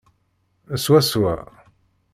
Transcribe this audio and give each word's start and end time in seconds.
Swaswa. 0.83 1.33